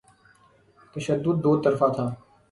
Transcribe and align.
تشدد 0.93 1.35
دوطرفہ 1.43 1.87
تھا۔ 1.95 2.05